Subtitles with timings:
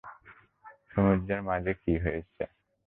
[0.91, 2.43] সমুদ্রের মাঝে কী হয়েছে?